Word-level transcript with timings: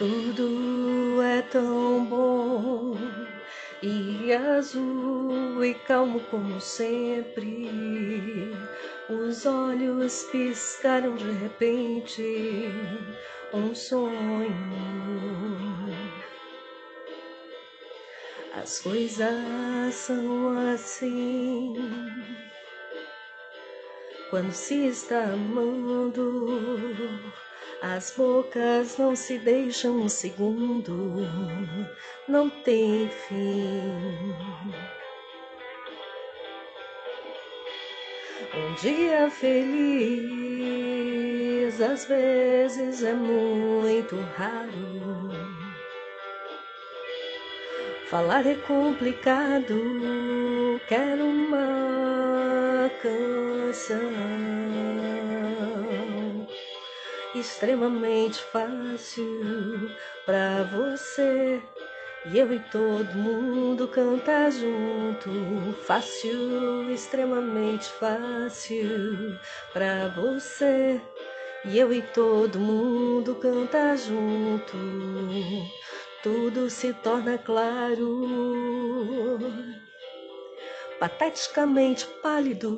Tudo 0.00 1.20
é 1.20 1.42
tão 1.42 2.06
bom 2.06 2.96
e 3.82 4.32
azul 4.32 5.62
e 5.62 5.74
calmo 5.74 6.20
como 6.30 6.58
sempre. 6.58 7.68
Os 9.10 9.44
olhos 9.44 10.22
piscaram 10.32 11.14
de 11.16 11.30
repente, 11.32 12.22
um 13.52 13.74
sonho. 13.74 14.56
As 18.54 18.80
coisas 18.80 19.94
são 19.94 20.56
assim. 20.72 21.74
Quando 24.30 24.52
se 24.52 24.86
está 24.86 25.24
amando, 25.24 26.46
as 27.82 28.14
bocas 28.16 28.96
não 28.98 29.16
se 29.16 29.38
deixam 29.38 30.02
um 30.02 30.08
segundo, 30.08 31.16
não 32.28 32.50
tem 32.50 33.08
fim. 33.08 34.34
Um 38.54 38.74
dia 38.74 39.30
feliz 39.30 40.30
às 41.80 42.04
vezes 42.04 43.02
é 43.02 43.14
muito 43.14 44.16
raro. 44.36 45.30
Falar 48.10 48.44
é 48.44 48.56
complicado, 48.56 49.80
quero 50.88 51.24
uma 51.24 52.90
canção 53.00 54.00
extremamente 57.32 58.42
fácil 58.44 59.94
pra 60.24 60.64
você. 60.64 61.62
E 62.24 62.36
eu 62.38 62.52
e 62.52 62.60
todo 62.60 63.14
mundo 63.14 63.88
cantar 63.88 64.50
junto, 64.52 65.72
fácil, 65.86 66.90
extremamente 66.90 67.90
fácil 67.92 69.38
pra 69.72 70.08
você. 70.08 71.00
E 71.64 71.78
eu 71.78 71.92
e 71.92 72.02
todo 72.02 72.58
mundo 72.58 73.36
cantar 73.36 73.96
junto, 73.96 74.76
tudo 76.22 76.68
se 76.70 76.92
torna 76.94 77.38
claro 77.38 78.20
pateticamente 81.00 82.06
pálido, 82.22 82.76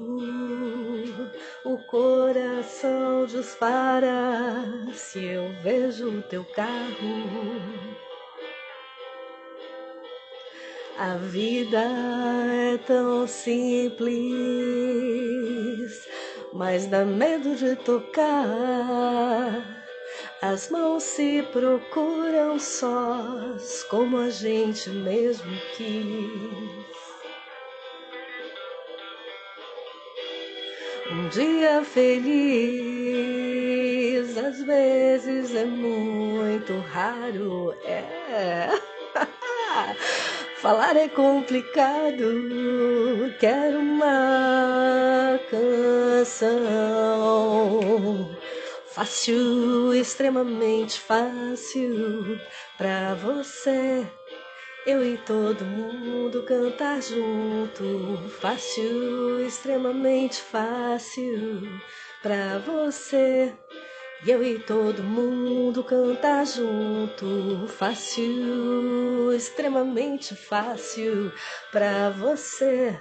coração 1.93 3.27
dispara 3.27 4.73
se 4.95 5.23
eu 5.23 5.53
vejo 5.63 6.09
o 6.09 6.23
teu 6.23 6.43
carro. 6.43 7.29
A 10.99 11.17
vida 11.17 11.83
é 12.73 12.79
tão 12.79 13.27
simples, 13.27 14.09
mas 16.55 16.87
dá 16.87 17.05
medo 17.05 17.55
de 17.57 17.77
tocar. 17.77 18.25
As 20.41 20.71
mãos 20.71 21.03
se 21.03 21.43
procuram 21.53 22.59
sós, 22.59 23.85
como 23.85 24.17
a 24.17 24.31
gente 24.31 24.89
mesmo 24.89 25.53
quis. 25.77 27.02
Um 31.13 31.29
dia 31.29 31.85
feliz 31.85 32.33
às 34.39 34.63
vezes 34.63 35.55
é 35.55 35.67
muito 35.67 36.79
raro, 36.91 37.75
é. 37.85 38.71
Falar 40.57 40.97
é 40.97 41.09
complicado, 41.09 42.25
quero 43.39 43.79
uma 43.81 45.39
canção 45.51 46.35
fácil, 48.87 49.93
extremamente 49.93 50.99
fácil 50.99 52.41
pra 52.79 53.13
você 53.17 54.07
eu 54.85 55.05
e 55.05 55.17
todo 55.17 55.65
mundo 55.65 56.43
cantar 56.43 57.01
junto, 57.01 58.29
fácil, 58.41 59.41
extremamente 59.41 60.41
fácil 60.41 61.81
pra 62.21 62.59
você. 62.59 63.55
Eu 64.27 64.43
e 64.43 64.59
todo 64.59 65.03
mundo 65.05 65.85
cantar 65.85 66.45
junto, 66.47 67.67
fácil, 67.69 69.33
extremamente 69.33 70.35
fácil 70.35 71.33
pra 71.71 72.11
você. 72.11 73.01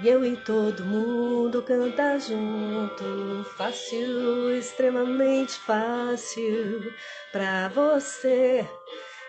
Eu 0.00 0.24
e 0.24 0.36
todo 0.36 0.84
mundo 0.84 1.62
cantar 1.62 2.20
junto, 2.20 3.44
fácil, 3.56 4.52
extremamente 4.56 5.58
fácil 5.58 6.92
pra 7.32 7.68
você. 7.68 8.68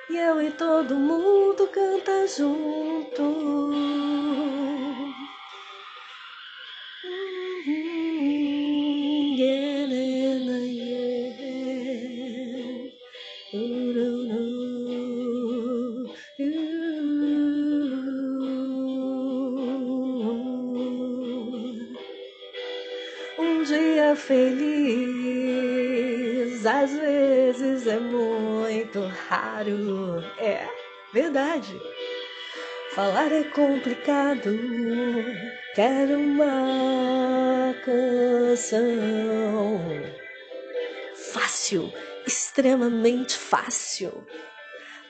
E 0.09 0.18
eu 0.18 0.42
e 0.42 0.50
todo 0.50 0.96
mundo 0.96 1.68
canta 1.68 2.25
junto. 2.28 3.22
Um 23.38 23.64
dia 23.64 24.16
feliz 24.16 25.79
às 26.66 26.92
vezes 26.92 27.88
é 27.88 28.00
muito 28.00 29.02
raro. 29.28 30.24
É 30.38 30.68
verdade. 31.14 31.80
Falar 32.94 33.31
é 33.31 33.44
complicado. 33.44 34.50
Quero 35.75 36.19
uma 36.19 37.74
canção 37.86 39.80
fácil, 41.31 41.94
extremamente 42.25 43.38
fácil 43.38 44.25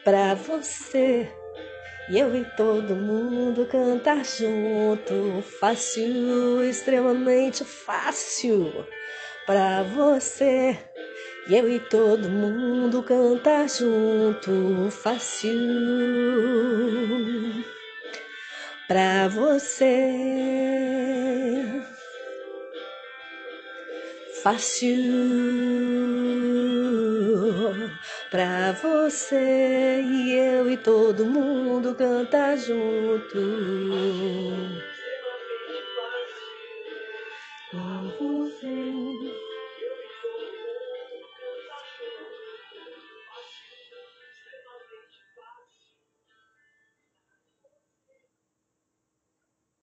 para 0.03 0.35
você. 0.35 1.31
E 2.09 2.19
eu 2.19 2.35
e 2.35 2.43
todo 2.57 2.95
mundo 2.95 3.67
cantar 3.67 4.25
junto, 4.25 5.43
fácil, 5.59 6.63
extremamente 6.63 7.63
fácil 7.63 8.85
para 9.45 9.83
você. 9.83 10.77
E 11.50 11.57
eu 11.57 11.68
e 11.68 11.80
todo 11.80 12.30
mundo 12.30 13.01
cantar 13.01 13.68
junto, 13.68 14.92
fácil. 14.92 15.50
Pra 18.88 19.28
você, 19.30 19.96
fácil. 24.44 24.96
Pra 28.30 28.74
você 28.74 30.04
e 30.04 30.34
eu 30.34 30.69
e 30.69 30.78
todo 30.78 31.25
mundo 31.25 31.96
cantar 31.96 32.60
junto. 32.60 33.40
Pra 37.72 38.04
você. 38.19 39.38